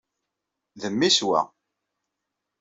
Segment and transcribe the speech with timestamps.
[0.79, 1.39] D mmi-s, wa.